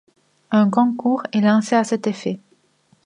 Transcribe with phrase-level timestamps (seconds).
[0.49, 2.39] Un concours est lancé à cet effet.